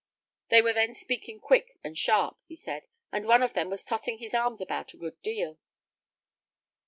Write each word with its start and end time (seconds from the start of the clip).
"They 0.49 0.63
were 0.63 0.73
then 0.73 0.95
speaking 0.95 1.39
quick 1.39 1.77
and 1.83 1.95
sharp," 1.95 2.39
he 2.47 2.55
said, 2.55 2.87
"and 3.11 3.27
one 3.27 3.43
of 3.43 3.53
them 3.53 3.69
was 3.69 3.85
tossing 3.85 4.17
his 4.17 4.33
arms 4.33 4.59
about 4.59 4.95
a 4.95 4.97
good 4.97 5.21
deal." 5.21 5.59